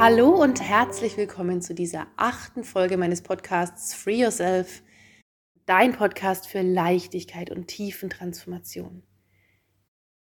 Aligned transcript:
Hallo 0.00 0.28
und 0.28 0.60
herzlich 0.60 1.16
willkommen 1.16 1.60
zu 1.60 1.74
dieser 1.74 2.06
achten 2.16 2.62
Folge 2.62 2.96
meines 2.96 3.20
Podcasts 3.20 3.94
Free 3.94 4.22
Yourself, 4.22 4.84
dein 5.66 5.92
Podcast 5.92 6.46
für 6.46 6.62
Leichtigkeit 6.62 7.50
und 7.50 7.66
Tiefentransformation. 7.66 9.02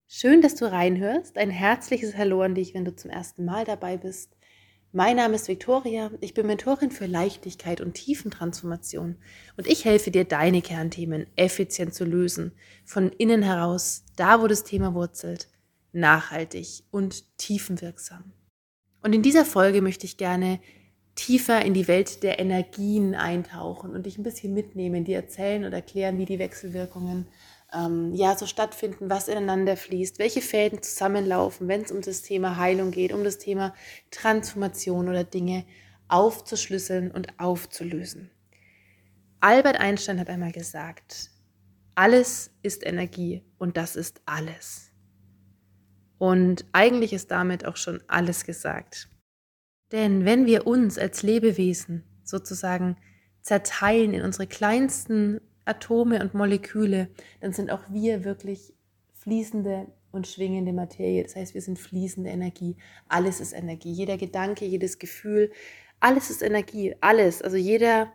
Schön, 0.09 0.41
dass 0.41 0.55
du 0.55 0.65
reinhörst. 0.65 1.37
Ein 1.37 1.51
herzliches 1.51 2.17
Hallo 2.17 2.41
an 2.41 2.55
dich, 2.55 2.73
wenn 2.73 2.87
du 2.87 2.97
zum 2.97 3.11
ersten 3.11 3.45
Mal 3.45 3.67
dabei 3.67 3.99
bist. 3.99 4.35
Mein 4.93 5.17
Name 5.17 5.35
ist 5.35 5.47
Victoria, 5.47 6.11
ich 6.23 6.33
bin 6.33 6.47
Mentorin 6.47 6.91
für 6.91 7.05
Leichtigkeit 7.05 7.83
und 7.83 7.93
Tiefentransformation 7.93 9.17
und 9.59 9.67
ich 9.67 9.85
helfe 9.85 10.11
dir, 10.11 10.25
deine 10.25 10.63
Kernthemen 10.63 11.27
effizient 11.37 11.93
zu 11.93 12.07
lösen, 12.07 12.53
von 12.87 13.11
innen 13.11 13.43
heraus, 13.43 14.05
da 14.17 14.41
wo 14.41 14.47
das 14.47 14.65
Thema 14.65 14.95
wurzelt, 14.95 15.49
nachhaltig 15.93 16.85
und 16.91 17.37
tiefenwirksam. 17.37 18.33
Und 19.07 19.13
in 19.13 19.23
dieser 19.23 19.45
Folge 19.45 19.83
möchte 19.83 20.05
ich 20.05 20.17
gerne 20.17 20.59
tiefer 21.15 21.65
in 21.65 21.75
die 21.75 21.87
Welt 21.87 22.25
der 22.25 22.41
Energien 22.41 23.15
eintauchen 23.15 23.93
und 23.93 24.05
dich 24.05 24.19
ein 24.19 24.25
bisschen 24.25 24.53
mitnehmen, 24.53 25.05
dir 25.05 25.15
erzählen 25.15 25.65
oder 25.65 25.77
erklären, 25.77 26.19
wie 26.19 26.25
die 26.25 26.41
Wechselwirkungen 26.41 27.29
ähm, 27.73 28.13
ja 28.17 28.37
so 28.37 28.47
stattfinden, 28.47 29.09
was 29.09 29.29
ineinander 29.29 29.77
fließt, 29.77 30.19
welche 30.19 30.41
Fäden 30.41 30.83
zusammenlaufen, 30.83 31.69
wenn 31.69 31.83
es 31.83 31.93
um 31.93 32.01
das 32.01 32.23
Thema 32.23 32.57
Heilung 32.57 32.91
geht, 32.91 33.13
um 33.13 33.23
das 33.23 33.39
Thema 33.39 33.77
Transformation 34.11 35.09
oder 35.09 35.23
Dinge 35.23 35.65
aufzuschlüsseln 36.09 37.13
und 37.13 37.39
aufzulösen. 37.39 38.33
Albert 39.39 39.79
Einstein 39.79 40.19
hat 40.19 40.29
einmal 40.29 40.51
gesagt, 40.51 41.31
alles 41.95 42.51
ist 42.65 42.85
Energie 42.85 43.45
und 43.57 43.77
das 43.77 43.95
ist 43.95 44.21
alles. 44.27 44.91
Und 46.19 46.65
eigentlich 46.73 47.13
ist 47.13 47.31
damit 47.31 47.67
auch 47.67 47.77
schon 47.77 48.03
alles 48.07 48.45
gesagt. 48.45 49.09
Denn 49.93 50.25
wenn 50.25 50.47
wir 50.47 50.67
uns 50.67 50.99
als 50.99 51.23
Lebewesen 51.23 52.05
sozusagen 52.25 52.97
zerteilen 53.43 54.15
in 54.15 54.23
unsere 54.23 54.47
kleinsten 54.47 55.41
Atome 55.65 56.21
und 56.21 56.35
Moleküle, 56.35 57.09
dann 57.41 57.53
sind 57.53 57.71
auch 57.71 57.83
wir 57.91 58.25
wirklich 58.25 58.75
fließende 59.13 59.87
und 60.13 60.27
schwingende 60.27 60.73
Materie. 60.73 61.23
Das 61.23 61.37
heißt, 61.37 61.55
wir 61.55 61.61
sind 61.61 61.79
fließende 61.79 62.31
Energie. 62.31 62.77
Alles 63.09 63.41
ist 63.41 63.53
Energie. 63.53 63.93
Jeder 63.93 64.17
Gedanke, 64.17 64.65
jedes 64.65 64.99
Gefühl, 64.99 65.53
alles 66.01 66.31
ist 66.31 66.43
Energie. 66.43 66.95
Alles. 67.01 67.43
Also 67.43 67.57
jeder, 67.57 68.13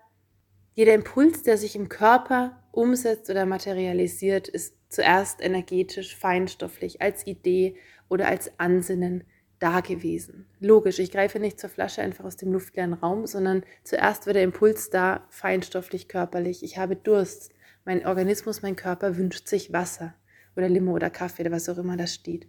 jeder 0.73 0.93
Impuls, 0.93 1.43
der 1.43 1.57
sich 1.57 1.75
im 1.75 1.89
Körper 1.89 2.61
umsetzt 2.71 3.29
oder 3.29 3.45
materialisiert, 3.45 4.47
ist 4.47 4.75
zuerst 4.89 5.41
energetisch, 5.41 6.15
feinstofflich, 6.15 7.01
als 7.01 7.27
Idee 7.27 7.75
oder 8.09 8.27
als 8.27 8.51
Ansinnen 8.59 9.23
da 9.59 9.81
gewesen. 9.81 10.47
Logisch, 10.59 10.99
ich 10.99 11.11
greife 11.11 11.39
nicht 11.39 11.59
zur 11.59 11.69
Flasche 11.69 12.01
einfach 12.01 12.25
aus 12.25 12.35
dem 12.35 12.51
luftleeren 12.51 12.93
Raum, 12.93 13.27
sondern 13.27 13.63
zuerst 13.83 14.25
wird 14.25 14.35
der 14.35 14.43
Impuls 14.43 14.89
da, 14.89 15.27
feinstofflich, 15.29 16.07
körperlich. 16.07 16.63
Ich 16.63 16.77
habe 16.77 16.95
Durst. 16.95 17.51
Mein 17.85 18.05
Organismus, 18.05 18.61
mein 18.61 18.75
Körper 18.75 19.17
wünscht 19.17 19.47
sich 19.47 19.71
Wasser 19.71 20.15
oder 20.55 20.67
Limo 20.67 20.93
oder 20.93 21.09
Kaffee 21.09 21.43
oder 21.43 21.51
was 21.51 21.69
auch 21.69 21.77
immer 21.77 21.97
da 21.97 22.07
steht. 22.07 22.47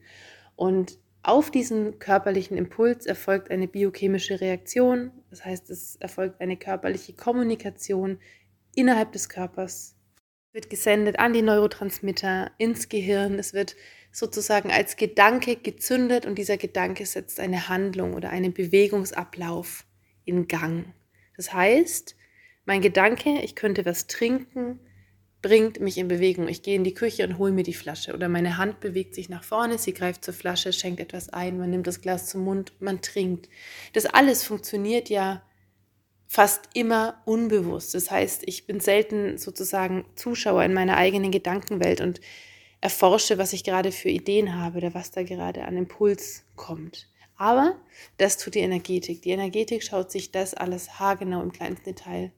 Und 0.57 0.99
auf 1.23 1.51
diesen 1.51 1.99
körperlichen 1.99 2.57
Impuls 2.57 3.07
erfolgt 3.07 3.51
eine 3.51 3.69
biochemische 3.69 4.41
Reaktion, 4.41 5.13
das 5.31 5.45
heißt, 5.45 5.71
es 5.71 5.97
erfolgt 5.97 6.41
eine 6.41 6.57
körperliche 6.57 7.13
Kommunikation 7.13 8.19
innerhalb 8.75 9.13
des 9.13 9.29
Körpers, 9.29 9.95
wird 10.53 10.69
gesendet 10.69 11.19
an 11.19 11.33
die 11.33 11.43
Neurotransmitter, 11.43 12.51
ins 12.59 12.89
Gehirn, 12.89 13.39
es 13.39 13.55
wird 13.55 13.77
sozusagen 14.11 14.71
als 14.71 14.97
Gedanke 14.97 15.57
gezündet 15.57 16.27
und 16.27 16.39
dieser 16.39 16.57
Gedanke 16.57 17.07
setzt 17.07 17.39
eine 17.39 17.69
Handlung 17.69 18.15
oder 18.15 18.31
einen 18.31 18.53
Bewegungsablauf 18.53 19.87
in 20.25 20.49
Gang. 20.49 20.93
Das 21.37 21.53
heißt, 21.53 22.17
mein 22.65 22.81
Gedanke, 22.81 23.41
ich 23.43 23.55
könnte 23.55 23.87
was 23.87 24.07
trinken, 24.07 24.81
bringt 25.43 25.81
mich 25.81 25.99
in 25.99 26.09
Bewegung. 26.09 26.49
Ich 26.49 26.63
gehe 26.63 26.77
in 26.77 26.85
die 26.85 26.95
Küche 26.95 27.27
und 27.27 27.37
hole 27.37 27.53
mir 27.53 27.65
die 27.65 27.75
Flasche 27.75 28.15
oder 28.15 28.29
meine 28.29 28.57
Hand 28.57 28.81
bewegt 28.81 29.15
sich 29.15 29.29
nach 29.29 29.43
vorne, 29.43 29.77
sie 29.77 29.93
greift 29.93 30.25
zur 30.25 30.35
Flasche, 30.35 30.73
schenkt 30.73 31.01
etwas 31.01 31.29
ein, 31.29 31.59
man 31.59 31.71
nimmt 31.71 31.89
das 31.89 32.01
Glas 32.01 32.27
zum 32.29 32.45
Mund, 32.45 32.73
man 32.81 33.03
trinkt. 33.03 33.49
Das 33.93 34.07
alles 34.07 34.45
funktioniert 34.45 35.11
ja 35.11 35.43
fast 36.29 36.71
immer 36.73 37.21
unbewusst. 37.27 37.95
Das 37.95 38.11
heißt, 38.11 38.45
ich 38.47 38.67
bin 38.67 38.81
selten 38.81 39.37
sozusagen 39.37 40.07
Zuschauer 40.15 40.63
in 40.63 40.73
meiner 40.73 40.97
eigenen 40.97 41.31
Gedankenwelt 41.31 42.01
und 42.01 42.21
erforsche, 42.81 43.37
was 43.37 43.53
ich 43.53 43.65
gerade 43.65 43.93
für 43.93 44.09
Ideen 44.09 44.55
habe 44.57 44.79
oder 44.79 44.95
was 44.95 45.11
da 45.11 45.25
gerade 45.25 45.65
an 45.65 45.77
Impuls 45.77 46.45
kommt. 46.57 47.09
Aber 47.37 47.77
das 48.17 48.39
tut 48.39 48.55
die 48.55 48.61
Energetik. 48.61 49.23
Die 49.23 49.31
Energetik 49.31 49.83
schaut 49.83 50.11
sich 50.11 50.31
das 50.31 50.55
alles 50.55 51.01
haargenau 51.01 51.43
im 51.43 51.53
kleinsten 51.53 51.85
Detail 51.85 52.33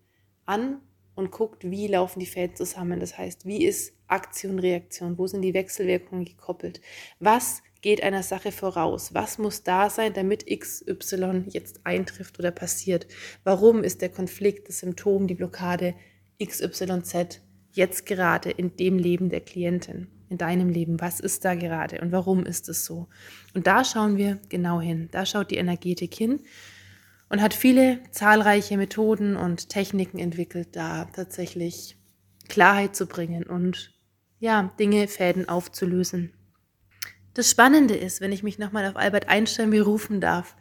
an 0.47 0.81
und 1.15 1.31
guckt, 1.31 1.71
wie 1.71 1.87
laufen 1.87 2.21
die 2.21 2.27
Fäden 2.27 2.57
zusammen. 2.57 3.01
Das 3.01 3.17
heißt, 3.17 3.47
wie 3.47 3.65
ist 3.65 3.93
Aktion, 4.07 4.59
Reaktion? 4.59 5.19
Wo 5.19 5.27
sind 5.27 5.43
die 5.43 5.55
Wechselwirkungen 5.55 6.25
gekoppelt? 6.25 6.81
Was 7.21 7.63
geht 7.83 8.03
einer 8.03 8.23
Sache 8.23 8.53
voraus? 8.53 9.15
Was 9.15 9.39
muss 9.39 9.63
da 9.63 9.91
sein, 9.91 10.13
damit 10.13 10.47
XY 10.47 11.45
jetzt 11.49 11.81
eintrifft 11.85 12.39
oder 12.39 12.51
passiert? 12.51 13.07
Warum 13.45 13.85
ist 13.85 14.03
der 14.03 14.09
Konflikt, 14.09 14.69
das 14.69 14.81
Symptom, 14.81 15.27
die 15.27 15.35
Blockade 15.35 15.95
XYZ 16.43 17.41
jetzt 17.73 18.07
gerade 18.07 18.51
in 18.51 18.77
dem 18.77 18.99
Leben 18.99 19.29
der 19.29 19.41
Klientin? 19.41 20.09
in 20.31 20.39
deinem 20.39 20.69
Leben? 20.69 21.01
Was 21.01 21.21
ist 21.21 21.45
da 21.45 21.55
gerade 21.55 22.01
und 22.01 22.11
warum 22.11 22.45
ist 22.47 22.69
es 22.69 22.85
so? 22.85 23.09
Und 23.55 23.67
da 23.67 23.85
schauen 23.85 24.17
wir 24.17 24.41
genau 24.49 24.81
hin. 24.81 25.09
Da 25.13 25.27
schaut 25.27 25.51
die 25.51 25.57
Energetik 25.57 26.15
hin 26.15 26.41
und 27.35 27.43
hat 27.43 27.53
viele 27.53 27.99
zahlreiche 28.13 28.77
Methoden 28.77 29.35
und 29.35 29.69
Techniken 29.69 30.21
entwickelt, 30.21 30.69
da 30.77 31.07
tatsächlich 31.07 31.97
Klarheit 32.49 32.95
zu 32.95 33.07
bringen 33.07 33.43
und 33.43 33.93
ja, 34.39 34.73
Dinge, 34.79 35.09
Fäden 35.09 35.49
aufzulösen. 35.49 36.33
Das 37.35 37.51
Spannende 37.51 37.97
ist, 37.97 38.21
wenn 38.21 38.31
ich 38.31 38.45
mich 38.45 38.61
nochmal 38.61 38.87
auf 38.87 38.95
Albert 38.95 39.29
Einstein 39.29 39.71
berufen 39.71 40.21
darf, 40.21 40.55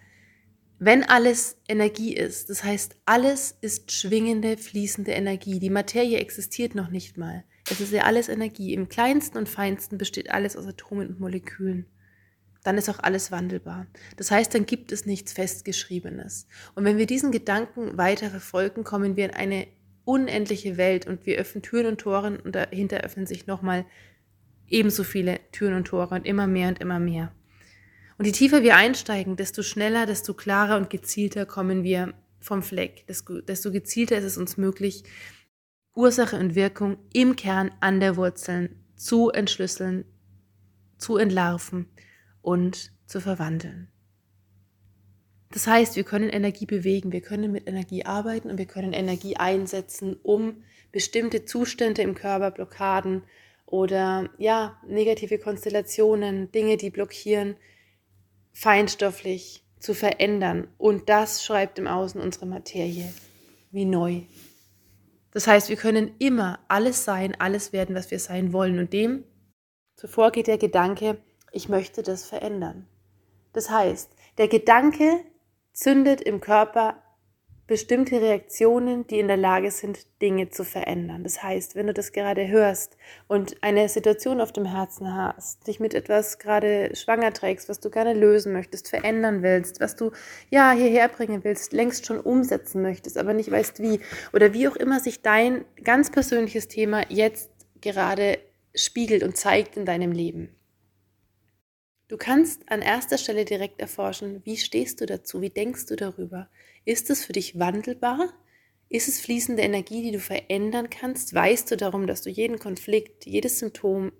wenn 0.80 1.04
alles 1.04 1.58
Energie 1.68 2.16
ist, 2.16 2.50
das 2.50 2.64
heißt, 2.64 2.96
alles 3.06 3.56
ist 3.62 3.92
schwingende, 3.92 4.58
fließende 4.58 5.12
Energie. 5.12 5.60
Die 5.60 5.70
Materie 5.70 6.18
existiert 6.18 6.74
noch 6.74 6.90
nicht 6.90 7.18
mal. 7.18 7.44
Es 7.70 7.82
ist 7.82 7.94
ja 7.94 8.02
alles 8.06 8.30
Energie. 8.30 8.74
Im 8.74 8.90
kleinsten 8.90 9.38
und 9.38 9.48
feinsten 9.48 10.00
besteht 10.00 10.32
alles 10.32 10.58
aus 10.58 10.66
Atomen 10.66 11.10
und 11.10 11.20
Molekülen. 11.20 11.86
Dann 12.64 12.78
ist 12.78 12.90
auch 12.90 13.00
alles 13.00 13.32
wandelbar. 13.32 13.88
Das 14.16 14.32
heißt, 14.32 14.54
dann 14.56 14.66
gibt 14.66 14.92
es 14.92 15.06
nichts 15.06 15.34
Festgeschriebenes. 15.34 16.48
Und 16.76 16.86
wenn 16.86 16.98
wir 16.98 17.06
diesen 17.06 17.32
Gedanken 17.32 17.98
weiter 17.98 18.30
verfolgen, 18.30 18.84
kommen 18.84 19.16
wir 19.18 19.26
in 19.26 19.32
eine 19.32 19.68
unendliche 20.06 20.78
Welt 20.78 21.08
und 21.08 21.26
wir 21.26 21.38
öffnen 21.38 21.62
Türen 21.62 21.88
und 21.88 22.02
Toren 22.02 22.38
und 22.38 22.56
dahinter 22.56 23.02
öffnen 23.02 23.26
sich 23.26 23.48
nochmal 23.48 23.86
ebenso 24.68 25.04
viele 25.04 25.40
Türen 25.52 25.76
und 25.76 25.86
Tore 25.86 26.16
und 26.16 26.26
immer 26.26 26.48
mehr 26.48 26.70
und 26.70 26.80
immer 26.80 27.00
mehr. 27.00 27.32
Und 28.18 28.26
je 28.26 28.32
tiefer 28.32 28.64
wir 28.64 28.76
einsteigen, 28.76 29.36
desto 29.36 29.64
schneller, 29.64 30.06
desto 30.06 30.34
klarer 30.34 30.78
und 30.78 30.90
gezielter 30.90 31.46
kommen 31.46 31.84
wir 31.84 32.14
vom 32.40 32.62
Fleck, 32.62 33.06
desto, 33.08 33.72
gezielter 33.72 34.18
ist 34.18 34.24
es 34.24 34.38
uns 34.38 34.58
möglich, 34.58 35.04
Ursache 35.96 36.38
und 36.38 36.56
Wirkung 36.56 36.98
im 37.14 37.36
Kern 37.36 37.72
an 37.80 38.00
der 38.00 38.18
Wurzeln 38.18 38.84
zu 38.96 39.30
entschlüsseln, 39.30 40.06
zu 40.98 41.18
entlarven 41.18 41.88
und 42.44 42.92
zu 43.08 43.20
verwandeln. 43.20 43.88
Das 45.50 45.66
heißt, 45.66 45.96
wir 45.96 46.04
können 46.04 46.30
Energie 46.30 46.68
bewegen, 46.68 47.12
wir 47.12 47.22
können 47.22 47.52
mit 47.52 47.68
Energie 47.68 48.06
arbeiten 48.06 48.52
und 48.52 48.60
wir 48.60 48.68
können 48.68 48.94
Energie 48.94 49.38
einsetzen, 49.38 50.18
um 50.22 50.64
bestimmte 50.92 51.46
Zustände 51.46 52.04
im 52.04 52.14
Körper, 52.14 52.52
Blockaden 52.52 53.24
oder 53.66 54.30
ja, 54.38 54.80
negative 54.88 55.40
Konstellationen, 55.40 56.52
Dinge, 56.52 56.78
die 56.78 56.92
blockieren, 56.92 57.56
feinstofflich 58.52 59.64
zu 59.80 59.96
verändern. 59.96 60.68
Und 60.78 61.10
das 61.10 61.44
schreibt 61.44 61.80
im 61.80 61.88
Außen 61.88 62.22
unsere 62.22 62.46
Materie 62.46 63.12
wie 63.72 63.86
neu 63.86 64.22
das 65.34 65.48
heißt, 65.48 65.70
wir 65.70 65.78
können 65.78 66.12
immer 66.20 66.60
alles 66.68 67.04
sein, 67.06 67.36
alles 67.40 67.74
werden, 67.74 67.96
was 67.96 68.12
wir 68.12 68.20
sein 68.20 68.54
wollen. 68.54 68.78
Und 68.78 68.94
dem 68.94 69.24
zuvor 69.96 70.32
geht 70.32 70.48
der 70.48 70.60
Gedanke, 70.60 71.18
ich 71.54 71.70
möchte 71.70 72.04
das 72.04 72.26
verändern. 72.26 72.88
Das 73.54 73.70
heißt, 73.70 74.12
der 74.38 74.48
Gedanke 74.48 75.24
zündet 75.72 76.20
im 76.22 76.42
Körper 76.42 76.98
bestimmte 77.66 78.20
Reaktionen, 78.20 79.08
die 79.08 79.20
in 79.20 79.30
der 79.30 79.38
Lage 79.38 79.72
sind, 79.72 80.06
Dinge 80.22 80.50
zu 80.50 80.66
verändern. 80.66 81.24
Das 81.24 81.42
heißt, 81.42 81.76
wenn 81.76 81.88
du 81.88 81.94
das 81.94 82.12
gerade 82.12 82.48
hörst 82.50 82.98
und 83.28 83.64
eine 83.64 83.88
Situation 83.88 84.42
auf 84.42 84.52
dem 84.52 84.66
Herzen 84.66 85.16
hast, 85.16 85.66
dich 85.68 85.80
mit 85.80 85.94
etwas 85.94 86.40
gerade 86.40 86.94
schwanger 86.94 87.32
trägst, 87.32 87.70
was 87.70 87.80
du 87.80 87.90
gerne 87.90 88.14
lösen 88.14 88.52
möchtest, 88.52 88.90
verändern 88.90 89.44
willst, 89.44 89.80
was 89.80 89.96
du 89.96 90.12
ja 90.50 90.72
hierher 90.72 91.08
bringen 91.08 91.44
willst, 91.46 91.72
längst 91.72 92.06
schon 92.06 92.20
umsetzen 92.20 92.82
möchtest, 92.82 93.18
aber 93.18 93.34
nicht 93.34 93.50
weißt 93.50 93.82
wie 93.82 94.02
oder 94.34 94.54
wie 94.54 94.68
auch 94.68 94.76
immer 94.76 95.00
sich 95.00 95.22
dein 95.22 95.64
ganz 95.84 96.12
persönliches 96.12 96.68
Thema 96.68 97.04
jetzt 97.10 97.50
gerade 97.80 98.40
spiegelt 98.76 99.24
und 99.24 99.38
zeigt 99.38 99.78
in 99.78 99.86
deinem 99.86 100.12
Leben. 100.12 100.54
Du 102.14 102.20
kannst 102.20 102.70
an 102.70 102.84
erster 102.84 103.18
Stelle 103.18 103.44
direkt 103.44 103.82
erforschen, 103.82 104.46
wie 104.46 104.58
stehst 104.58 105.02
du 105.02 105.08
dazu, 105.08 105.42
wie 105.42 105.50
denkst 105.50 105.88
du 105.88 105.96
darüber? 105.96 106.48
Ist 106.86 107.10
es 107.10 107.26
für 107.26 107.34
dich 107.34 107.58
wandelbar? 107.58 108.32
Ist 108.88 109.08
es 109.08 109.20
fließende 109.20 109.64
Energie, 109.64 110.04
die 110.04 110.12
du 110.12 110.20
verändern 110.20 110.92
kannst? 110.92 111.34
Weißt 111.34 111.72
du 111.72 111.76
darum, 111.76 112.06
dass 112.06 112.22
du 112.22 112.30
jeden 112.30 112.60
Konflikt, 112.60 113.26
jedes 113.26 113.58
Symptom, 113.58 114.12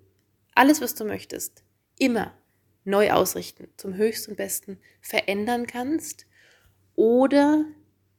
alles, 0.56 0.80
was 0.80 0.96
du 0.96 1.04
möchtest, 1.04 1.62
immer 1.96 2.34
neu 2.82 3.12
ausrichten, 3.12 3.68
zum 3.76 3.94
höchsten 3.94 4.32
und 4.32 4.38
besten 4.38 4.80
verändern 5.00 5.68
kannst? 5.68 6.26
Oder 6.96 7.64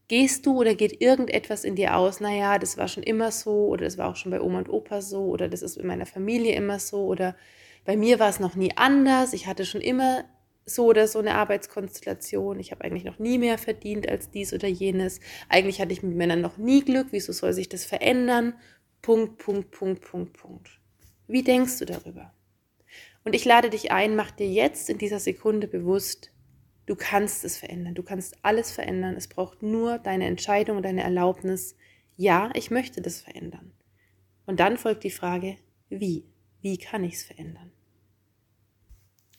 gehst 0.08 0.46
du 0.46 0.58
oder 0.58 0.74
geht 0.74 1.02
irgendetwas 1.02 1.66
in 1.66 1.76
dir 1.76 1.98
aus, 1.98 2.22
naja, 2.22 2.60
das 2.60 2.78
war 2.78 2.88
schon 2.88 3.04
immer 3.04 3.30
so 3.30 3.68
oder 3.68 3.84
das 3.84 3.98
war 3.98 4.08
auch 4.08 4.16
schon 4.16 4.32
bei 4.32 4.40
Oma 4.40 4.60
und 4.60 4.70
Opa 4.70 5.02
so 5.02 5.26
oder 5.26 5.50
das 5.50 5.62
ist 5.62 5.76
in 5.76 5.86
meiner 5.86 6.06
Familie 6.06 6.56
immer 6.56 6.80
so 6.80 7.04
oder 7.08 7.36
bei 7.86 7.96
mir 7.96 8.20
war 8.20 8.30
es 8.30 8.40
noch 8.40 8.56
nie 8.56 8.76
anders, 8.76 9.34
ich 9.34 9.48
hatte 9.48 9.66
schon 9.66 9.82
immer 9.82 10.26
so 10.66 10.86
oder 10.86 11.08
so 11.08 11.20
eine 11.20 11.36
Arbeitskonstellation. 11.36 12.60
Ich 12.60 12.72
habe 12.72 12.84
eigentlich 12.84 13.04
noch 13.04 13.20
nie 13.20 13.38
mehr 13.38 13.58
verdient 13.58 14.10
als 14.10 14.32
dies 14.32 14.52
oder 14.52 14.68
jenes. 14.68 15.20
Eigentlich 15.48 15.80
hatte 15.80 15.94
ich 15.94 16.02
mit 16.02 16.16
Männern 16.16 16.42
noch 16.42 16.58
nie 16.58 16.84
Glück. 16.84 17.08
Wieso 17.12 17.32
soll 17.34 17.54
sich 17.54 17.70
das 17.70 17.86
verändern? 17.86 18.56
Punkt, 19.02 19.38
Punkt, 19.38 19.72
Punkt, 19.72 20.02
Punkt, 20.02 20.34
Punkt. 20.34 20.82
Wie 21.28 21.44
denkst 21.44 21.78
du 21.80 21.86
darüber? 21.86 22.34
Und 23.24 23.36
ich 23.36 23.46
lade 23.46 23.70
dich 23.70 23.92
ein, 23.92 24.16
mach 24.16 24.32
dir 24.32 24.48
jetzt 24.48 24.90
in 24.90 24.98
dieser 24.98 25.20
Sekunde 25.20 25.68
bewusst, 25.68 26.32
du 26.86 26.96
kannst 26.96 27.46
es 27.46 27.58
verändern. 27.58 27.94
Du 27.94 28.04
kannst 28.04 28.38
alles 28.44 28.72
verändern. 28.72 29.16
Es 29.16 29.28
braucht 29.28 29.62
nur 29.62 30.00
deine 30.00 30.26
Entscheidung 30.26 30.78
und 30.78 30.84
deine 30.84 31.04
Erlaubnis. 31.04 31.76
Ja, 32.18 32.50
ich 32.56 32.72
möchte 32.72 33.02
das 33.02 33.22
verändern. 33.22 33.72
Und 34.48 34.60
dann 34.60 34.78
folgt 34.78 35.04
die 35.04 35.12
Frage, 35.12 35.58
wie? 35.90 36.26
Wie 36.62 36.78
kann 36.78 37.04
ich 37.04 37.16
es 37.16 37.24
verändern? 37.24 37.72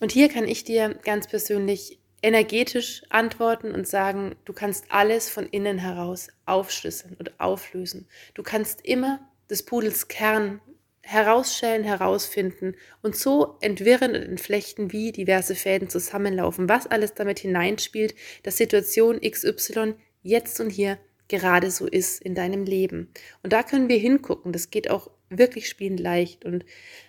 Und 0.00 0.12
hier 0.12 0.28
kann 0.28 0.46
ich 0.46 0.64
dir 0.64 0.94
ganz 1.04 1.26
persönlich 1.26 1.98
energetisch 2.22 3.02
antworten 3.08 3.72
und 3.72 3.86
sagen, 3.86 4.34
du 4.44 4.52
kannst 4.52 4.86
alles 4.90 5.28
von 5.28 5.46
innen 5.46 5.78
heraus 5.78 6.28
aufschlüsseln 6.44 7.16
und 7.18 7.38
auflösen. 7.38 8.08
Du 8.34 8.42
kannst 8.42 8.84
immer 8.84 9.20
des 9.48 9.64
Pudels 9.64 10.08
Kern 10.08 10.60
herausschälen, 11.02 11.84
herausfinden 11.84 12.74
und 13.00 13.14
so 13.14 13.56
entwirren 13.60 14.16
und 14.16 14.22
entflechten, 14.22 14.92
wie 14.92 15.12
diverse 15.12 15.54
Fäden 15.54 15.88
zusammenlaufen, 15.88 16.68
was 16.68 16.88
alles 16.88 17.14
damit 17.14 17.38
hineinspielt, 17.38 18.14
dass 18.42 18.56
Situation 18.56 19.20
XY 19.20 19.94
jetzt 20.22 20.58
und 20.58 20.70
hier 20.70 20.98
gerade 21.28 21.70
so 21.70 21.86
ist 21.86 22.20
in 22.22 22.34
deinem 22.34 22.64
Leben. 22.64 23.12
Und 23.42 23.52
da 23.52 23.62
können 23.62 23.88
wir 23.88 23.98
hingucken. 23.98 24.52
Das 24.52 24.70
geht 24.70 24.90
auch 24.90 25.10
wirklich 25.30 25.68
spielend 25.68 26.00
leicht. 26.00 26.44
Und 26.44 26.64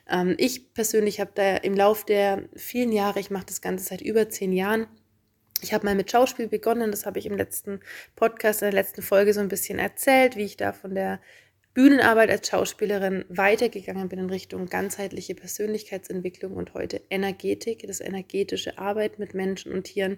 ähm, 0.09 0.35
ich 0.37 0.73
persönlich 0.73 1.19
habe 1.19 1.31
da 1.35 1.57
im 1.57 1.75
Laufe 1.75 2.05
der 2.05 2.49
vielen 2.55 2.91
Jahre, 2.91 3.19
ich 3.19 3.29
mache 3.29 3.45
das 3.45 3.61
Ganze 3.61 3.85
seit 3.85 4.01
über 4.01 4.29
zehn 4.29 4.53
Jahren, 4.53 4.87
ich 5.61 5.73
habe 5.73 5.85
mal 5.85 5.95
mit 5.95 6.11
Schauspiel 6.11 6.47
begonnen, 6.47 6.91
das 6.91 7.05
habe 7.05 7.17
ich 7.17 7.25
im 7.25 7.35
letzten 7.35 7.79
Podcast, 8.15 8.61
in 8.61 8.67
der 8.67 8.79
letzten 8.79 9.01
Folge 9.01 9.33
so 9.33 9.39
ein 9.39 9.47
bisschen 9.47 9.79
erzählt, 9.79 10.35
wie 10.35 10.45
ich 10.45 10.57
da 10.57 10.71
von 10.71 10.93
der 10.93 11.19
Bühnenarbeit 11.73 12.29
als 12.29 12.47
Schauspielerin 12.47 13.25
weitergegangen 13.29 14.09
bin 14.09 14.19
in 14.19 14.29
Richtung 14.29 14.65
ganzheitliche 14.65 15.35
Persönlichkeitsentwicklung 15.35 16.53
und 16.53 16.73
heute 16.73 17.01
Energetik, 17.09 17.85
das 17.85 18.01
energetische 18.01 18.77
Arbeit 18.77 19.19
mit 19.19 19.33
Menschen 19.33 19.71
und 19.71 19.83
Tieren. 19.83 20.17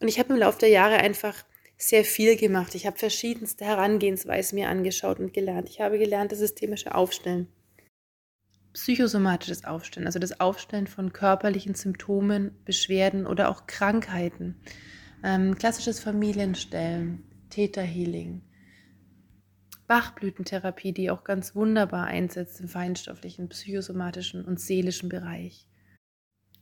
Und 0.00 0.08
ich 0.08 0.18
habe 0.18 0.32
im 0.32 0.38
Laufe 0.38 0.60
der 0.60 0.68
Jahre 0.68 0.98
einfach 0.98 1.44
sehr 1.78 2.04
viel 2.04 2.36
gemacht. 2.36 2.74
Ich 2.74 2.86
habe 2.86 2.98
verschiedenste 2.98 3.64
Herangehensweisen 3.64 4.58
mir 4.58 4.68
angeschaut 4.68 5.20
und 5.20 5.32
gelernt. 5.32 5.70
Ich 5.70 5.80
habe 5.80 5.98
gelernt, 5.98 6.32
das 6.32 6.40
systemische 6.40 6.94
Aufstellen, 6.94 7.46
psychosomatisches 8.72 9.64
Aufstellen, 9.64 10.06
also 10.06 10.18
das 10.18 10.40
Aufstellen 10.40 10.88
von 10.88 11.12
körperlichen 11.12 11.74
Symptomen, 11.74 12.56
Beschwerden 12.64 13.26
oder 13.26 13.48
auch 13.48 13.66
Krankheiten, 13.66 14.60
ähm, 15.24 15.56
klassisches 15.56 16.00
Familienstellen, 16.00 17.22
Täterhealing, 17.50 18.42
Bachblütentherapie, 19.86 20.92
die 20.92 21.10
auch 21.10 21.24
ganz 21.24 21.54
wunderbar 21.54 22.06
einsetzt 22.06 22.60
im 22.60 22.68
feinstofflichen, 22.68 23.48
psychosomatischen 23.48 24.44
und 24.44 24.60
seelischen 24.60 25.08
Bereich. 25.08 25.67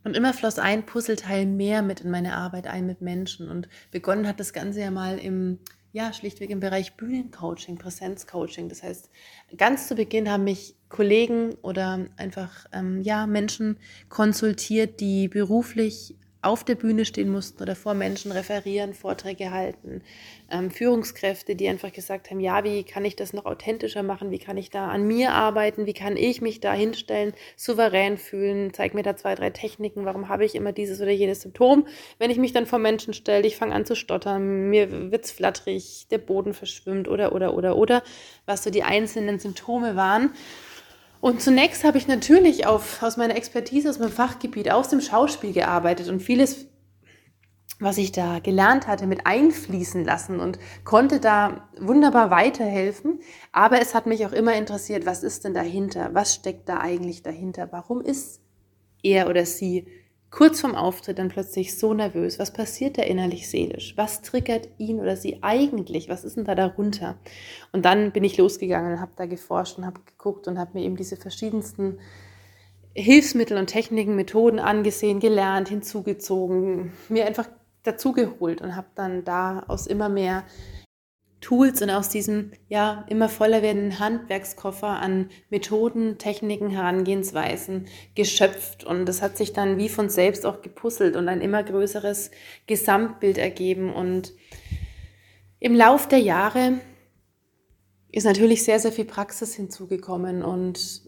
Und 0.06 0.16
immer 0.16 0.32
floss 0.32 0.60
ein 0.60 0.86
Puzzleteil 0.86 1.46
mehr 1.46 1.82
mit 1.82 2.02
in 2.02 2.12
meine 2.12 2.36
Arbeit 2.36 2.68
ein 2.68 2.86
mit 2.86 3.00
Menschen. 3.00 3.50
Und 3.50 3.68
begonnen 3.90 4.28
hat 4.28 4.38
das 4.38 4.52
Ganze 4.52 4.78
ja 4.78 4.92
mal 4.92 5.18
im, 5.18 5.58
ja, 5.90 6.12
schlichtweg 6.12 6.50
im 6.50 6.60
Bereich 6.60 6.96
Bühnencoaching, 6.96 7.76
Präsenzcoaching. 7.76 8.68
Das 8.68 8.84
heißt, 8.84 9.10
ganz 9.58 9.88
zu 9.88 9.96
Beginn 9.96 10.30
haben 10.30 10.44
mich 10.44 10.76
Kollegen 10.90 11.54
oder 11.54 12.06
einfach, 12.16 12.66
ähm, 12.72 13.02
ja, 13.02 13.26
Menschen 13.26 13.80
konsultiert, 14.08 15.00
die 15.00 15.26
beruflich 15.26 16.14
auf 16.46 16.64
der 16.64 16.74
Bühne 16.76 17.04
stehen 17.04 17.28
mussten 17.28 17.62
oder 17.62 17.76
vor 17.76 17.94
Menschen 17.94 18.32
referieren, 18.32 18.94
Vorträge 18.94 19.50
halten. 19.50 20.02
Ähm, 20.50 20.70
Führungskräfte, 20.70 21.56
die 21.56 21.68
einfach 21.68 21.92
gesagt 21.92 22.30
haben, 22.30 22.40
ja, 22.40 22.64
wie 22.64 22.84
kann 22.84 23.04
ich 23.04 23.16
das 23.16 23.32
noch 23.32 23.44
authentischer 23.44 24.02
machen? 24.02 24.30
Wie 24.30 24.38
kann 24.38 24.56
ich 24.56 24.70
da 24.70 24.88
an 24.88 25.06
mir 25.06 25.32
arbeiten? 25.32 25.86
Wie 25.86 25.92
kann 25.92 26.16
ich 26.16 26.40
mich 26.40 26.60
da 26.60 26.72
hinstellen, 26.72 27.34
souverän 27.56 28.16
fühlen? 28.16 28.72
Zeig 28.72 28.94
mir 28.94 29.02
da 29.02 29.16
zwei, 29.16 29.34
drei 29.34 29.50
Techniken. 29.50 30.04
Warum 30.04 30.28
habe 30.28 30.44
ich 30.44 30.54
immer 30.54 30.72
dieses 30.72 31.00
oder 31.00 31.10
jenes 31.10 31.42
Symptom? 31.42 31.86
Wenn 32.18 32.30
ich 32.30 32.38
mich 32.38 32.52
dann 32.52 32.66
vor 32.66 32.78
Menschen 32.78 33.12
stelle, 33.12 33.46
ich 33.46 33.56
fange 33.56 33.74
an 33.74 33.84
zu 33.84 33.96
stottern, 33.96 34.70
mir 34.70 35.10
wird 35.10 35.24
es 35.24 35.32
flatterig, 35.32 36.06
der 36.10 36.18
Boden 36.18 36.54
verschwimmt 36.54 37.08
oder, 37.08 37.32
oder, 37.34 37.54
oder, 37.54 37.76
oder, 37.76 38.02
was 38.46 38.62
so 38.62 38.70
die 38.70 38.84
einzelnen 38.84 39.38
Symptome 39.38 39.96
waren. 39.96 40.30
Und 41.26 41.42
zunächst 41.42 41.82
habe 41.82 41.98
ich 41.98 42.06
natürlich 42.06 42.68
auf, 42.68 43.02
aus 43.02 43.16
meiner 43.16 43.34
Expertise, 43.34 43.90
aus 43.90 43.98
meinem 43.98 44.12
Fachgebiet, 44.12 44.70
aus 44.70 44.90
dem 44.90 45.00
Schauspiel 45.00 45.52
gearbeitet 45.52 46.08
und 46.08 46.20
vieles, 46.20 46.66
was 47.80 47.98
ich 47.98 48.12
da 48.12 48.38
gelernt 48.38 48.86
hatte, 48.86 49.08
mit 49.08 49.26
einfließen 49.26 50.04
lassen 50.04 50.38
und 50.38 50.60
konnte 50.84 51.18
da 51.18 51.68
wunderbar 51.80 52.30
weiterhelfen. 52.30 53.18
Aber 53.50 53.80
es 53.80 53.92
hat 53.92 54.06
mich 54.06 54.24
auch 54.24 54.30
immer 54.30 54.54
interessiert, 54.54 55.04
was 55.04 55.24
ist 55.24 55.42
denn 55.44 55.52
dahinter? 55.52 56.10
Was 56.12 56.32
steckt 56.32 56.68
da 56.68 56.78
eigentlich 56.78 57.24
dahinter? 57.24 57.72
Warum 57.72 58.02
ist 58.02 58.40
er 59.02 59.28
oder 59.28 59.44
sie 59.46 59.88
kurz 60.36 60.60
vorm 60.60 60.74
Auftritt 60.74 61.18
dann 61.18 61.28
plötzlich 61.28 61.78
so 61.78 61.94
nervös? 61.94 62.38
Was 62.38 62.52
passiert 62.52 62.98
da 62.98 63.02
innerlich 63.02 63.48
seelisch? 63.48 63.96
Was 63.96 64.20
triggert 64.20 64.68
ihn 64.76 65.00
oder 65.00 65.16
sie 65.16 65.42
eigentlich? 65.42 66.10
Was 66.10 66.24
ist 66.24 66.36
denn 66.36 66.44
da 66.44 66.54
darunter? 66.54 67.16
Und 67.72 67.86
dann 67.86 68.12
bin 68.12 68.22
ich 68.22 68.36
losgegangen 68.36 68.92
und 68.92 69.00
habe 69.00 69.12
da 69.16 69.24
geforscht 69.24 69.78
und 69.78 69.86
habe 69.86 70.02
geguckt 70.04 70.46
und 70.46 70.58
habe 70.58 70.72
mir 70.74 70.84
eben 70.84 70.96
diese 70.96 71.16
verschiedensten 71.16 71.98
Hilfsmittel 72.94 73.56
und 73.56 73.68
Techniken, 73.68 74.14
Methoden 74.14 74.58
angesehen, 74.58 75.20
gelernt, 75.20 75.70
hinzugezogen, 75.70 76.92
mir 77.08 77.24
einfach 77.24 77.48
dazugeholt 77.82 78.60
und 78.60 78.76
habe 78.76 78.88
dann 78.94 79.24
da 79.24 79.64
aus 79.68 79.86
immer 79.86 80.10
mehr 80.10 80.44
Tools 81.40 81.82
und 81.82 81.90
aus 81.90 82.08
diesem 82.08 82.52
ja 82.68 83.04
immer 83.08 83.28
voller 83.28 83.62
werdenden 83.62 83.98
Handwerkskoffer 83.98 84.88
an 84.88 85.30
Methoden, 85.50 86.18
Techniken, 86.18 86.70
Herangehensweisen 86.70 87.86
geschöpft. 88.14 88.84
Und 88.84 89.06
das 89.06 89.22
hat 89.22 89.36
sich 89.36 89.52
dann 89.52 89.76
wie 89.76 89.88
von 89.88 90.08
selbst 90.08 90.46
auch 90.46 90.62
gepuzzelt 90.62 91.14
und 91.14 91.28
ein 91.28 91.40
immer 91.40 91.62
größeres 91.62 92.30
Gesamtbild 92.66 93.38
ergeben. 93.38 93.92
Und 93.92 94.32
im 95.60 95.74
Lauf 95.74 96.08
der 96.08 96.20
Jahre 96.20 96.80
ist 98.10 98.24
natürlich 98.24 98.64
sehr 98.64 98.80
sehr 98.80 98.92
viel 98.92 99.04
Praxis 99.04 99.54
hinzugekommen. 99.54 100.42
Und 100.42 101.02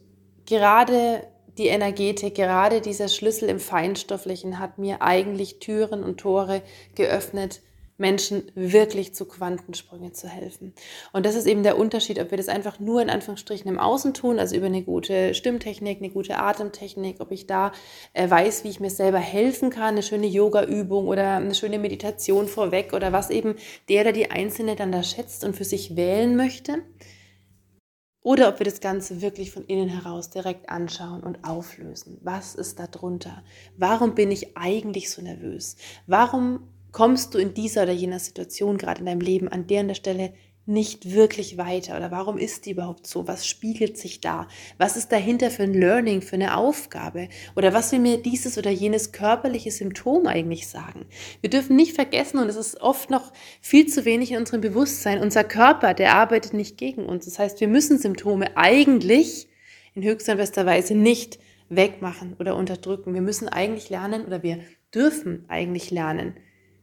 gerade 0.44 1.22
die 1.56 1.66
Energetik, 1.66 2.34
gerade 2.34 2.80
dieser 2.80 3.08
Schlüssel 3.08 3.48
im 3.48 3.58
Feinstofflichen 3.58 4.58
hat 4.58 4.78
mir 4.78 5.02
eigentlich 5.02 5.58
Türen 5.58 6.04
und 6.04 6.18
Tore 6.18 6.62
geöffnet, 6.94 7.62
Menschen 7.98 8.50
wirklich 8.54 9.14
zu 9.14 9.26
Quantensprüngen 9.26 10.14
zu 10.14 10.28
helfen. 10.28 10.72
Und 11.12 11.26
das 11.26 11.34
ist 11.34 11.46
eben 11.46 11.62
der 11.62 11.76
Unterschied, 11.76 12.18
ob 12.20 12.30
wir 12.30 12.38
das 12.38 12.48
einfach 12.48 12.80
nur 12.80 13.02
in 13.02 13.10
Anführungsstrichen 13.10 13.68
im 13.68 13.78
Außen 13.78 14.14
tun, 14.14 14.38
also 14.38 14.56
über 14.56 14.66
eine 14.66 14.82
gute 14.82 15.34
Stimmtechnik, 15.34 15.98
eine 15.98 16.10
gute 16.10 16.38
Atemtechnik, 16.38 17.20
ob 17.20 17.32
ich 17.32 17.46
da 17.46 17.72
äh, 18.12 18.30
weiß, 18.30 18.64
wie 18.64 18.68
ich 18.68 18.80
mir 18.80 18.90
selber 18.90 19.18
helfen 19.18 19.70
kann, 19.70 19.88
eine 19.94 20.02
schöne 20.02 20.26
Yoga-Übung 20.26 21.08
oder 21.08 21.36
eine 21.36 21.54
schöne 21.54 21.78
Meditation 21.78 22.46
vorweg 22.46 22.92
oder 22.92 23.12
was 23.12 23.30
eben 23.30 23.56
der 23.88 24.02
oder 24.02 24.12
die 24.12 24.30
Einzelne 24.30 24.76
dann 24.76 24.92
da 24.92 25.02
schätzt 25.02 25.44
und 25.44 25.56
für 25.56 25.64
sich 25.64 25.96
wählen 25.96 26.36
möchte. 26.36 26.82
Oder 28.22 28.48
ob 28.48 28.58
wir 28.58 28.64
das 28.64 28.80
Ganze 28.80 29.22
wirklich 29.22 29.50
von 29.50 29.64
innen 29.64 29.88
heraus 29.88 30.28
direkt 30.30 30.68
anschauen 30.68 31.22
und 31.22 31.44
auflösen. 31.44 32.18
Was 32.22 32.54
ist 32.54 32.78
da 32.78 32.86
drunter? 32.86 33.42
Warum 33.76 34.14
bin 34.14 34.30
ich 34.30 34.56
eigentlich 34.56 35.10
so 35.10 35.22
nervös? 35.22 35.76
Warum 36.06 36.68
kommst 36.98 37.32
du 37.32 37.38
in 37.38 37.54
dieser 37.54 37.84
oder 37.84 37.92
jener 37.92 38.18
Situation 38.18 38.76
gerade 38.76 38.98
in 38.98 39.06
deinem 39.06 39.20
Leben 39.20 39.46
an 39.46 39.68
der, 39.68 39.82
an 39.82 39.86
der 39.86 39.94
Stelle 39.94 40.32
nicht 40.66 41.12
wirklich 41.14 41.56
weiter? 41.56 41.96
Oder 41.96 42.10
warum 42.10 42.38
ist 42.38 42.66
die 42.66 42.72
überhaupt 42.72 43.06
so? 43.06 43.28
Was 43.28 43.46
spiegelt 43.46 43.96
sich 43.96 44.20
da? 44.20 44.48
Was 44.78 44.96
ist 44.96 45.12
dahinter 45.12 45.52
für 45.52 45.62
ein 45.62 45.74
Learning, 45.74 46.22
für 46.22 46.34
eine 46.34 46.56
Aufgabe? 46.56 47.28
Oder 47.54 47.72
was 47.72 47.92
will 47.92 48.00
mir 48.00 48.20
dieses 48.20 48.58
oder 48.58 48.72
jenes 48.72 49.12
körperliche 49.12 49.70
Symptom 49.70 50.26
eigentlich 50.26 50.66
sagen? 50.66 51.06
Wir 51.40 51.50
dürfen 51.50 51.76
nicht 51.76 51.94
vergessen, 51.94 52.40
und 52.40 52.48
es 52.48 52.56
ist 52.56 52.80
oft 52.80 53.10
noch 53.10 53.32
viel 53.60 53.86
zu 53.86 54.04
wenig 54.04 54.32
in 54.32 54.38
unserem 54.38 54.60
Bewusstsein, 54.60 55.20
unser 55.20 55.44
Körper, 55.44 55.94
der 55.94 56.16
arbeitet 56.16 56.52
nicht 56.52 56.78
gegen 56.78 57.06
uns. 57.06 57.26
Das 57.26 57.38
heißt, 57.38 57.60
wir 57.60 57.68
müssen 57.68 58.00
Symptome 58.00 58.56
eigentlich 58.56 59.46
in 59.94 60.02
höchster 60.02 60.32
und 60.32 60.38
bester 60.38 60.66
Weise 60.66 60.96
nicht 60.96 61.38
wegmachen 61.68 62.34
oder 62.40 62.56
unterdrücken. 62.56 63.14
Wir 63.14 63.22
müssen 63.22 63.48
eigentlich 63.48 63.88
lernen 63.88 64.24
oder 64.24 64.42
wir 64.42 64.58
dürfen 64.92 65.44
eigentlich 65.46 65.92
lernen, 65.92 66.34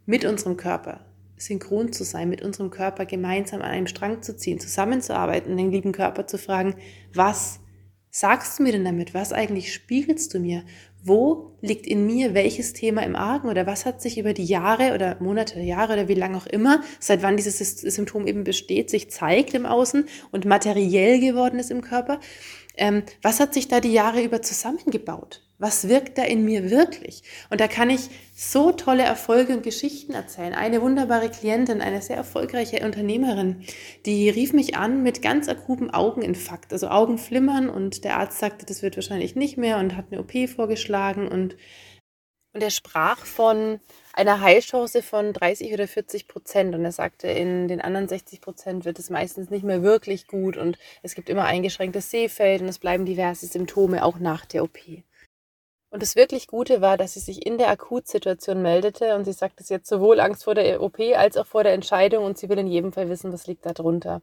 mit 0.05 0.25
unserem 0.25 0.57
Körper 0.57 1.05
synchron 1.37 1.91
zu 1.91 2.03
sein, 2.03 2.29
mit 2.29 2.41
unserem 2.41 2.69
Körper 2.69 3.05
gemeinsam 3.05 3.61
an 3.61 3.69
einem 3.69 3.87
Strang 3.87 4.21
zu 4.21 4.37
ziehen, 4.37 4.59
zusammenzuarbeiten, 4.59 5.55
den 5.57 5.71
lieben 5.71 5.91
Körper 5.91 6.27
zu 6.27 6.37
fragen, 6.37 6.75
was 7.13 7.59
sagst 8.09 8.59
du 8.59 8.63
mir 8.63 8.71
denn 8.71 8.85
damit? 8.85 9.13
Was 9.13 9.33
eigentlich 9.33 9.73
spiegelst 9.73 10.33
du 10.33 10.39
mir? 10.39 10.63
Wo 11.03 11.57
liegt 11.61 11.85
in 11.85 12.05
mir 12.05 12.33
welches 12.33 12.73
Thema 12.73 13.03
im 13.03 13.15
Argen 13.15 13.49
oder 13.49 13.67
was 13.67 13.85
hat 13.85 14.01
sich 14.01 14.17
über 14.17 14.33
die 14.33 14.45
Jahre 14.45 14.93
oder 14.93 15.21
Monate, 15.21 15.59
Jahre 15.59 15.93
oder 15.93 16.07
wie 16.07 16.13
lange 16.13 16.37
auch 16.37 16.47
immer, 16.47 16.81
seit 16.99 17.21
wann 17.21 17.35
dieses 17.35 17.59
Symptom 17.59 18.25
eben 18.25 18.43
besteht, 18.43 18.89
sich 18.89 19.11
zeigt 19.11 19.53
im 19.53 19.65
Außen 19.65 20.07
und 20.31 20.45
materiell 20.45 21.19
geworden 21.19 21.59
ist 21.59 21.71
im 21.71 21.81
Körper? 21.81 22.19
Ähm, 22.77 23.03
was 23.21 23.39
hat 23.39 23.53
sich 23.53 23.67
da 23.67 23.81
die 23.81 23.93
Jahre 23.93 24.23
über 24.23 24.41
zusammengebaut? 24.41 25.44
Was 25.57 25.87
wirkt 25.87 26.17
da 26.17 26.23
in 26.23 26.43
mir 26.43 26.69
wirklich? 26.69 27.23
Und 27.49 27.61
da 27.61 27.69
kann 27.69 27.89
ich 27.89 28.09
so 28.35 28.73
tolle 28.73 29.03
Erfolge 29.03 29.53
und 29.53 29.63
Geschichten 29.63 30.13
erzählen. 30.13 30.53
Eine 30.53 30.81
wunderbare 30.81 31.29
Klientin, 31.29 31.81
eine 31.81 32.01
sehr 32.01 32.17
erfolgreiche 32.17 32.85
Unternehmerin, 32.85 33.63
die 34.05 34.29
rief 34.29 34.51
mich 34.51 34.75
an 34.75 35.01
mit 35.01 35.21
ganz 35.21 35.47
akutem 35.47 35.89
Augeninfarkt, 35.89 36.73
also 36.73 36.89
Augenflimmern 36.89 37.69
und 37.69 38.03
der 38.03 38.17
Arzt 38.17 38.39
sagte, 38.39 38.65
das 38.65 38.81
wird 38.81 38.97
wahrscheinlich 38.97 39.35
nicht 39.35 39.55
mehr 39.55 39.77
und 39.77 39.95
hat 39.95 40.07
eine 40.11 40.19
OP 40.19 40.33
vorgeschlagen 40.49 41.29
und, 41.29 41.55
und 42.51 42.61
er 42.61 42.71
sprach 42.71 43.19
von 43.25 43.79
einer 44.11 44.41
Heilchance 44.41 45.01
von 45.01 45.31
30 45.31 45.71
oder 45.71 45.87
40 45.87 46.27
Prozent 46.27 46.75
und 46.75 46.83
er 46.83 46.91
sagte, 46.91 47.29
in 47.29 47.69
den 47.69 47.79
anderen 47.79 48.09
60 48.09 48.41
Prozent 48.41 48.83
wird 48.83 48.99
es 48.99 49.09
meistens 49.09 49.49
nicht 49.49 49.63
mehr 49.63 49.83
wirklich 49.83 50.27
gut 50.27 50.57
und 50.57 50.77
es 51.01 51.15
gibt 51.15 51.29
immer 51.29 51.45
eingeschränktes 51.45 52.11
Sehfeld 52.11 52.61
und 52.61 52.67
es 52.67 52.79
bleiben 52.79 53.05
diverse 53.05 53.47
Symptome 53.47 54.03
auch 54.03 54.19
nach 54.19 54.45
der 54.45 54.63
OP. 54.63 54.79
Und 55.89 56.01
das 56.01 56.15
wirklich 56.15 56.47
Gute 56.47 56.81
war, 56.81 56.97
dass 56.97 57.13
sie 57.13 57.19
sich 57.19 57.45
in 57.45 57.57
der 57.57 57.69
Akutsituation 57.69 58.61
meldete 58.61 59.15
und 59.15 59.25
sie 59.25 59.31
sagte, 59.31 59.63
sie 59.63 59.75
hat 59.75 59.85
sowohl 59.85 60.19
Angst 60.19 60.43
vor 60.43 60.55
der 60.55 60.81
OP 60.81 60.99
als 60.99 61.37
auch 61.37 61.45
vor 61.45 61.63
der 61.63 61.73
Entscheidung 61.73 62.25
und 62.25 62.37
sie 62.37 62.49
will 62.49 62.57
in 62.57 62.67
jedem 62.67 62.91
Fall 62.91 63.09
wissen, 63.09 63.31
was 63.31 63.47
liegt 63.47 63.65
da 63.65 63.71
drunter. 63.71 64.21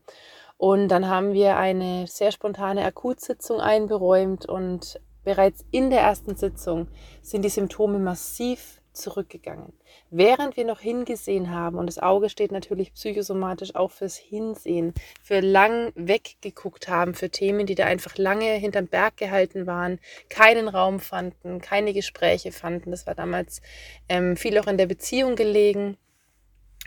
Und 0.58 0.88
dann 0.88 1.08
haben 1.08 1.32
wir 1.32 1.56
eine 1.56 2.06
sehr 2.06 2.30
spontane 2.30 2.84
Akutsitzung 2.84 3.60
einberäumt 3.60 4.46
und 4.46 5.00
bereits 5.24 5.64
in 5.70 5.90
der 5.90 6.00
ersten 6.00 6.36
Sitzung 6.36 6.88
sind 7.22 7.42
die 7.42 7.48
Symptome 7.48 7.98
massiv 7.98 8.81
zurückgegangen. 8.92 9.72
Während 10.10 10.56
wir 10.56 10.64
noch 10.64 10.80
hingesehen 10.80 11.50
haben, 11.50 11.78
und 11.78 11.86
das 11.86 11.98
Auge 11.98 12.28
steht 12.28 12.52
natürlich 12.52 12.92
psychosomatisch 12.94 13.74
auch 13.74 13.90
fürs 13.90 14.16
Hinsehen, 14.16 14.94
für 15.22 15.40
lang 15.40 15.92
weggeguckt 15.94 16.88
haben, 16.88 17.14
für 17.14 17.30
Themen, 17.30 17.66
die 17.66 17.74
da 17.74 17.86
einfach 17.86 18.16
lange 18.18 18.52
hinterm 18.52 18.86
Berg 18.86 19.16
gehalten 19.16 19.66
waren, 19.66 19.98
keinen 20.28 20.68
Raum 20.68 21.00
fanden, 21.00 21.60
keine 21.60 21.92
Gespräche 21.92 22.52
fanden. 22.52 22.90
Das 22.90 23.06
war 23.06 23.14
damals 23.14 23.62
ähm, 24.08 24.36
viel 24.36 24.58
auch 24.58 24.66
in 24.66 24.78
der 24.78 24.86
Beziehung 24.86 25.36
gelegen 25.36 25.96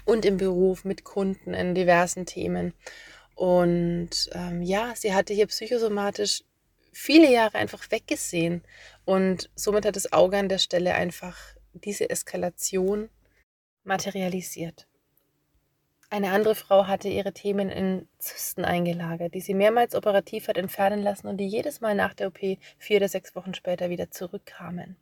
und 0.06 0.26
im 0.26 0.38
Beruf 0.38 0.86
mit 0.86 1.04
Kunden 1.04 1.54
in 1.54 1.76
diversen 1.76 2.26
Themen. 2.26 2.74
Und 3.36 4.30
ähm, 4.32 4.62
ja, 4.62 4.94
sie 4.96 5.14
hatte 5.14 5.34
hier 5.34 5.48
psychosomatisch 5.48 6.44
viele 6.94 7.30
Jahre 7.30 7.58
einfach 7.58 7.92
weggesehen 7.92 8.64
und 9.04 9.50
somit 9.56 9.86
hat 9.86 9.98
das 9.98 10.14
Auge 10.14 10.38
an 10.38 10.48
der 10.48 10.60
Stelle 10.60 10.94
einfach 10.94 11.38
diese 11.84 12.10
Eskalation 12.10 13.10
materialisiert. 13.84 14.88
Eine 16.10 16.32
andere 16.32 16.56
Frau 16.56 16.88
hatte 16.88 17.10
ihre 17.10 17.34
Themen 17.34 17.70
in 17.70 18.08
Zysten 18.20 18.64
eingelagert, 18.64 19.34
die 19.34 19.42
sie 19.42 19.54
mehrmals 19.54 19.96
operativ 19.96 20.48
hat 20.48 20.58
entfernen 20.58 21.02
lassen 21.02 21.28
und 21.28 21.38
die 21.38 21.48
jedes 21.48 21.82
Mal 21.82 21.96
nach 21.96 22.14
der 22.14 22.28
OP 22.28 22.40
vier 22.78 22.98
oder 22.98 23.10
sechs 23.10 23.36
Wochen 23.36 23.54
später 23.54 23.90
wieder 23.90 24.12
zurückkamen. 24.12 24.98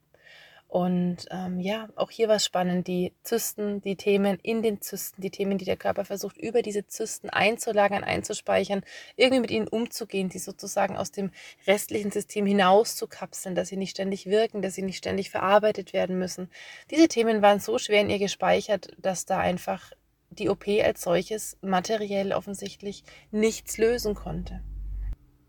Und 0.74 1.27
ähm, 1.30 1.60
ja, 1.60 1.88
auch 1.96 2.10
hier 2.10 2.30
war 2.30 2.38
es 2.38 2.46
spannend, 2.46 2.88
die 2.88 3.13
Zysten, 3.22 3.80
die 3.82 3.96
Themen 3.96 4.39
in 4.42 4.63
den 4.63 4.82
Zysten, 4.82 5.22
die 5.22 5.30
Themen, 5.30 5.60
die 5.60 5.65
der 5.65 5.77
Körper 5.77 6.03
versucht, 6.03 6.36
über 6.36 6.63
diese 6.63 6.88
Zysten 6.88 7.30
einzulagern, 7.30 8.03
einzuspeichern, 8.03 8.82
irgendwie 9.15 9.42
mit 9.42 9.51
ihnen 9.51 9.68
umzugehen, 9.68 10.30
die 10.30 10.39
sozusagen 10.39 10.98
aus 10.98 11.12
dem 11.12 11.30
restlichen 11.68 12.10
System 12.10 12.48
hinauszukapseln, 12.48 13.53
dass 13.53 13.68
sie 13.68 13.77
nicht 13.77 13.92
ständig 13.92 14.25
wirken, 14.25 14.63
dass 14.63 14.74
sie 14.74 14.82
nicht 14.82 14.98
ständig 14.98 15.30
verarbeitet 15.30 15.94
werden 15.94 16.18
müssen. 16.18 16.50
Diese 16.89 17.08
Themen 17.08 17.44
waren 17.44 17.60
so 17.60 17.77
schwer 17.77 18.01
in 18.01 18.10
ihr 18.10 18.18
gespeichert, 18.18 18.96
dass 18.98 19.25
da 19.25 19.38
einfach 19.38 19.92
die 20.32 20.50
OP 20.50 20.68
als 20.68 21.03
solches 21.03 21.56
materiell 21.62 22.34
offensichtlich 22.34 23.03
nichts 23.30 23.77
lösen 23.77 24.15
konnte. 24.15 24.63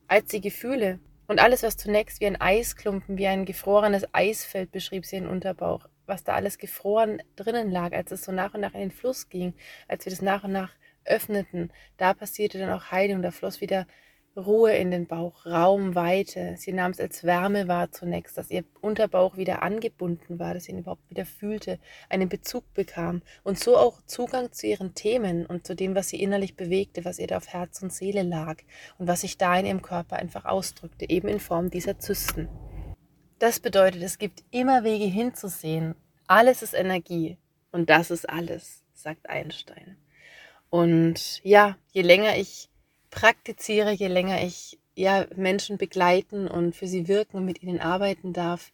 Als 0.07 0.27
die 0.27 0.43
Gefühle 0.43 0.99
und 1.27 1.41
alles, 1.41 1.63
was 1.63 1.77
zunächst 1.77 2.21
wie 2.21 2.27
ein 2.27 2.41
Eisklumpen, 2.41 3.19
wie 3.19 3.27
ein 3.27 3.45
gefrorenes 3.45 4.05
Eisfeld 4.13 4.73
beschrieb 4.73 5.07
sie 5.07 5.17
den 5.17 5.29
Unterbauch, 5.29 5.89
was 6.07 6.25
da 6.25 6.35
alles 6.35 6.59
gefroren 6.59 7.23
drinnen 7.37 7.71
lag, 7.71 7.93
als 7.93 8.13
es 8.13 8.25
so 8.25 8.33
nach 8.33 8.55
und 8.55 8.61
nach 8.61 8.75
in 8.75 8.81
den 8.81 8.91
Fluss 8.91 9.29
ging, 9.29 9.55
als 9.89 10.05
wir 10.05 10.11
das 10.11 10.23
nach 10.23 10.45
und 10.45 10.53
nach 10.53 10.73
öffneten, 11.05 11.73
da 11.97 12.15
passierte 12.15 12.59
dann 12.59 12.73
auch 12.73 12.91
Heilung, 12.91 13.23
da 13.23 13.31
floss 13.31 13.61
wieder 13.61 13.87
Ruhe 14.37 14.73
in 14.73 14.91
den 14.91 15.07
Bauch, 15.07 15.47
Raum, 15.47 15.95
Weite. 15.95 16.57
Sie 16.57 16.73
nahm 16.73 16.91
es 16.91 16.99
als 16.99 17.23
Wärme 17.23 17.69
wahr 17.69 17.93
zunächst, 17.93 18.37
dass 18.37 18.51
ihr 18.51 18.65
Unterbauch 18.81 19.37
wieder 19.37 19.63
angebunden 19.63 20.39
war, 20.41 20.55
dass 20.55 20.65
sie 20.65 20.73
ihn 20.73 20.79
überhaupt 20.79 21.09
wieder 21.09 21.25
fühlte, 21.25 21.79
einen 22.09 22.29
Bezug 22.29 22.65
bekam 22.75 23.23
und 23.45 23.59
so 23.61 23.77
auch 23.77 24.03
Zugang 24.07 24.53
zu 24.53 24.67
ihren 24.67 24.95
Themen 24.95 25.47
und 25.47 25.67
zu 25.67 25.77
dem, 25.77 25.95
was 25.95 26.09
sie 26.09 26.21
innerlich 26.21 26.57
bewegte, 26.57 27.05
was 27.05 27.21
ihr 27.21 27.29
da 27.29 27.37
auf 27.37 27.49
Herz 27.49 27.81
und 27.81 27.93
Seele 27.93 28.23
lag 28.23 28.57
und 28.99 29.07
was 29.07 29.21
sich 29.21 29.39
da 29.39 29.57
in 29.57 29.67
ihrem 29.67 29.83
Körper 29.83 30.17
einfach 30.17 30.45
ausdrückte, 30.45 31.09
eben 31.09 31.29
in 31.29 31.41
Form 31.41 31.71
dieser 31.71 32.01
Zysten. 32.01 32.49
Das 33.39 33.61
bedeutet, 33.61 34.03
es 34.03 34.19
gibt 34.19 34.43
immer 34.51 34.83
Wege 34.83 35.07
hinzusehen. 35.07 35.95
Alles 36.27 36.63
ist 36.63 36.75
Energie 36.75 37.39
und 37.71 37.89
das 37.89 38.11
ist 38.11 38.29
alles, 38.29 38.83
sagt 38.95 39.29
Einstein. 39.29 39.97
Und 40.71 41.41
ja, 41.45 41.77
je 41.93 42.03
länger 42.03 42.37
ich 42.37 42.69
praktiziere, 43.15 43.93
je 43.93 44.09
länger 44.09 44.43
ich 44.43 44.79
ja, 44.97 45.27
Menschen 45.37 45.79
begleiten 45.79 46.49
und 46.49 46.75
für 46.75 46.87
sie 46.87 47.09
wirken 47.09 47.39
und 47.39 47.45
mit 47.45 47.63
ihnen 47.63 47.81
arbeiten 47.81 48.33
darf, 48.33 48.73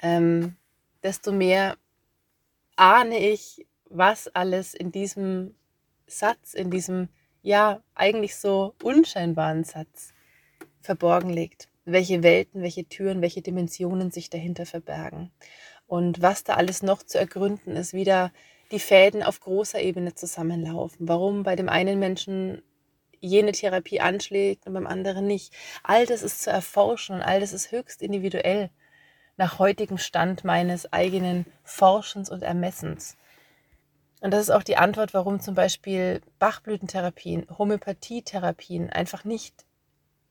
ähm, 0.00 0.56
desto 1.02 1.32
mehr 1.32 1.76
ahne 2.76 3.18
ich, 3.18 3.66
was 3.88 4.28
alles 4.28 4.74
in 4.74 4.92
diesem 4.92 5.54
Satz, 6.06 6.54
in 6.54 6.70
diesem 6.70 7.08
ja 7.42 7.82
eigentlich 7.94 8.36
so 8.36 8.74
unscheinbaren 8.82 9.64
Satz 9.64 10.12
verborgen 10.80 11.30
liegt. 11.30 11.68
Welche 11.84 12.22
Welten, 12.22 12.62
welche 12.62 12.84
Türen, 12.84 13.22
welche 13.22 13.42
Dimensionen 13.42 14.10
sich 14.10 14.30
dahinter 14.30 14.66
verbergen. 14.66 15.30
Und 15.86 16.22
was 16.22 16.44
da 16.44 16.54
alles 16.54 16.82
noch 16.82 17.02
zu 17.02 17.18
ergründen 17.18 17.74
ist, 17.74 17.92
wie 17.92 18.04
da 18.04 18.30
die 18.70 18.78
Fäden 18.78 19.22
auf 19.22 19.40
großer 19.40 19.80
Ebene 19.80 20.14
zusammenlaufen. 20.14 21.08
Warum 21.08 21.42
bei 21.42 21.56
dem 21.56 21.68
einen 21.68 21.98
Menschen 21.98 22.62
jene 23.20 23.52
Therapie 23.52 24.00
anschlägt 24.00 24.66
und 24.66 24.74
beim 24.74 24.86
anderen 24.86 25.26
nicht. 25.26 25.52
All 25.82 26.06
das 26.06 26.22
ist 26.22 26.42
zu 26.42 26.50
erforschen 26.50 27.16
und 27.16 27.22
all 27.22 27.40
das 27.40 27.52
ist 27.52 27.70
höchst 27.70 28.02
individuell 28.02 28.70
nach 29.36 29.58
heutigem 29.58 29.98
Stand 29.98 30.44
meines 30.44 30.92
eigenen 30.92 31.46
Forschens 31.62 32.30
und 32.30 32.42
Ermessens. 32.42 33.16
Und 34.20 34.32
das 34.32 34.42
ist 34.42 34.50
auch 34.50 34.62
die 34.62 34.76
Antwort, 34.76 35.14
warum 35.14 35.40
zum 35.40 35.54
Beispiel 35.54 36.20
Bachblütentherapien, 36.38 37.46
Homöopathietherapien 37.58 38.90
einfach 38.90 39.24
nicht 39.24 39.64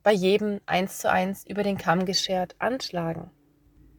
bei 0.03 0.11
jedem 0.11 0.61
eins 0.65 0.99
zu 0.99 1.11
eins 1.11 1.45
über 1.45 1.63
den 1.63 1.77
Kamm 1.77 2.05
geschert 2.05 2.55
anschlagen. 2.59 3.31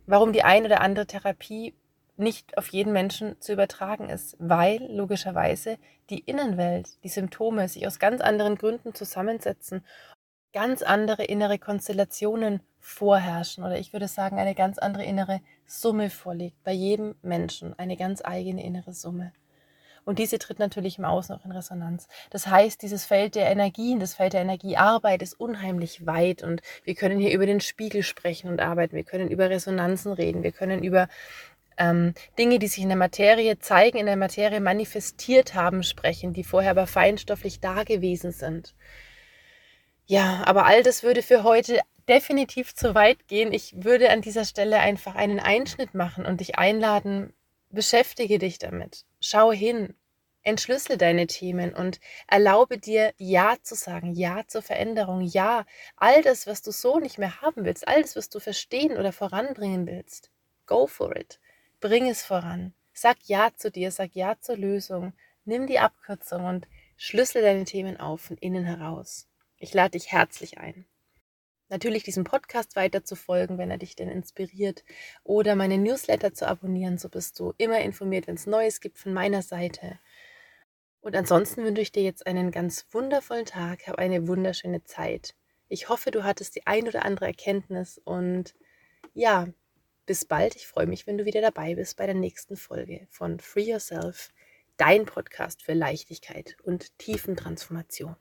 Warum 0.07 0.33
die 0.33 0.45
eine 0.45 0.67
oder 0.67 0.81
andere 0.81 1.07
Therapie 1.07 1.75
nicht 2.21 2.57
auf 2.57 2.69
jeden 2.69 2.93
Menschen 2.93 3.41
zu 3.41 3.53
übertragen 3.53 4.09
ist, 4.09 4.37
weil 4.39 4.87
logischerweise 4.91 5.79
die 6.11 6.21
Innenwelt, 6.21 6.89
die 7.03 7.09
Symptome 7.09 7.69
sich 7.69 7.87
aus 7.87 7.99
ganz 7.99 8.21
anderen 8.21 8.57
Gründen 8.57 8.95
zusammensetzen, 8.95 9.85
ganz 10.53 10.83
andere 10.83 11.25
innere 11.25 11.59
Konstellationen 11.59 12.61
vorherrschen 12.79 13.65
oder 13.65 13.79
ich 13.79 13.93
würde 13.93 14.09
sagen 14.09 14.39
eine 14.39 14.55
ganz 14.55 14.79
andere 14.79 15.05
innere 15.05 15.41
Summe 15.67 16.11
vorliegt. 16.11 16.62
Bei 16.65 16.73
jedem 16.73 17.15
Menschen 17.23 17.79
eine 17.79 17.97
ganz 17.97 18.23
eigene 18.25 18.65
innere 18.65 18.93
Summe. 18.93 19.33
Und 20.05 20.19
diese 20.19 20.39
tritt 20.39 20.59
natürlich 20.59 20.99
im 20.99 21.05
Außen 21.05 21.35
auch 21.35 21.45
in 21.45 21.53
Resonanz. 21.53 22.09
Das 22.31 22.47
heißt, 22.47 22.83
dieses 22.83 23.05
Feld 23.05 23.35
der 23.35 23.50
Energien, 23.50 24.00
das 24.00 24.15
Feld 24.15 24.33
der 24.33 24.41
Energiearbeit 24.41 25.23
ist 25.23 25.39
unheimlich 25.39 26.07
weit 26.07 26.43
und 26.43 26.62
wir 26.85 26.95
können 26.95 27.21
hier 27.21 27.33
über 27.33 27.47
den 27.47 27.61
Spiegel 27.61 28.03
sprechen 28.03 28.50
und 28.50 28.61
arbeiten. 28.61 28.97
Wir 28.97 29.05
können 29.05 29.29
über 29.29 29.50
Resonanzen 29.50 30.12
reden. 30.12 30.43
Wir 30.43 30.53
können 30.53 30.83
über 30.83 31.09
ähm, 31.81 32.15
Dinge, 32.39 32.61
die 32.61 32.69
sich 32.69 32.83
in 32.83 32.91
der 32.91 32.99
Materie 32.99 33.59
zeigen, 33.59 33.99
in 33.99 34.07
der 34.07 34.17
Materie 34.17 34.61
manifestiert 34.61 35.55
haben, 35.55 35.83
sprechen, 35.83 36.33
die 36.33 36.45
vorher 36.45 36.73
aber 36.73 36.87
feinstofflich 36.87 37.61
da 37.61 37.83
gewesen 37.83 38.31
sind. 38.31 38.75
Ja, 40.07 40.43
aber 40.47 40.67
all 40.67 40.83
das 40.83 41.03
würde 41.03 41.23
für 41.23 41.43
heute 41.43 41.81
definitiv 42.09 42.75
zu 42.75 42.95
weit 42.95 43.29
gehen. 43.29 43.53
Ich 43.53 43.85
würde 43.85 44.11
an 44.11 44.21
dieser 44.21 44.45
Stelle 44.45 44.79
einfach 44.81 45.15
einen 45.15 45.41
Einschnitt 45.41 45.95
machen 45.95 46.27
und 46.27 46.41
dich 46.41 46.59
einladen, 46.59 47.33
beschäftige 47.71 48.39
dich 48.39 48.59
damit. 48.59 49.05
Schau 49.21 49.53
hin. 49.53 49.95
Entschlüssel 50.43 50.97
deine 50.97 51.27
Themen 51.27 51.75
und 51.75 52.01
erlaube 52.27 52.79
dir 52.79 53.13
Ja 53.19 53.57
zu 53.63 53.75
sagen, 53.75 54.13
Ja 54.15 54.43
zur 54.47 54.63
Veränderung, 54.63 55.21
Ja, 55.21 55.67
all 55.97 56.23
das, 56.23 56.47
was 56.47 56.63
du 56.63 56.71
so 56.73 56.99
nicht 56.99 57.19
mehr 57.19 57.43
haben 57.43 57.65
willst, 57.65 57.87
all 57.87 58.01
das, 58.01 58.17
was 58.17 58.31
du 58.31 58.41
verstehen 58.41 58.97
oder 58.97 59.13
voranbringen 59.13 59.87
willst. 59.87 60.31
Go 60.67 60.87
for 60.87 61.15
it. 61.15 61.39
Bring 61.81 62.11
es 62.11 62.23
voran. 62.23 62.75
Sag 62.93 63.17
Ja 63.25 63.51
zu 63.57 63.71
dir, 63.71 63.91
sag 63.91 64.15
Ja 64.15 64.39
zur 64.39 64.59
Lösung. 64.59 65.15
Nimm 65.47 65.67
die 65.67 65.79
Abkürzung 65.79 66.45
und 66.45 66.69
schlüssel 66.99 67.41
deine 67.41 67.65
Themen 67.65 67.99
auf 67.99 68.21
von 68.21 68.37
innen 68.37 68.65
heraus. 68.65 69.29
Ich 69.57 69.73
lade 69.73 69.93
dich 69.93 70.13
herzlich 70.13 70.59
ein. 70.59 70.85
Natürlich 71.71 72.03
diesem 72.03 72.25
Podcast 72.25 72.77
weiter 72.77 73.03
zu 73.03 73.17
folgen, 73.17 73.57
wenn 73.57 73.71
er 73.71 73.79
dich 73.79 73.97
denn 73.97 74.11
inspiriert, 74.11 74.85
oder 75.25 75.57
meine 75.57 75.79
Newsletter 75.79 76.35
zu 76.35 76.47
abonnieren, 76.47 76.99
so 76.99 77.09
bist 77.09 77.39
du 77.41 77.55
immer 77.57 77.81
informiert, 77.81 78.27
wenn 78.27 78.35
es 78.35 78.47
Neues 78.47 78.83
gibt 78.83 78.99
von 78.99 79.15
meiner 79.15 79.41
Seite. 79.41 79.99
Und 81.01 81.17
ansonsten 81.17 81.65
wünsche 81.65 81.81
ich 81.81 81.93
dir 81.93 82.03
jetzt 82.03 82.27
einen 82.27 82.51
ganz 82.51 82.87
wundervollen 82.91 83.47
Tag, 83.47 83.87
hab 83.87 83.99
eine 83.99 84.29
wunderschöne 84.29 84.85
Zeit. 84.85 85.35
Ich 85.69 85.89
hoffe, 85.89 86.11
du 86.11 86.25
hattest 86.25 86.57
die 86.57 86.67
ein 86.67 86.87
oder 86.89 87.07
andere 87.07 87.29
Erkenntnis 87.29 87.97
und 88.05 88.55
ja, 89.15 89.49
bis 90.11 90.25
bald. 90.25 90.57
Ich 90.57 90.67
freue 90.67 90.88
mich, 90.88 91.07
wenn 91.07 91.19
du 91.19 91.25
wieder 91.25 91.40
dabei 91.40 91.76
bist 91.76 91.97
bei 91.97 92.05
der 92.05 92.17
nächsten 92.17 92.57
Folge 92.57 93.07
von 93.11 93.38
Free 93.38 93.71
Yourself, 93.71 94.33
dein 94.76 95.07
Podcast 95.07 95.62
für 95.62 95.73
Leichtigkeit 95.73 96.57
und 96.64 96.99
Tiefentransformation. 96.99 98.17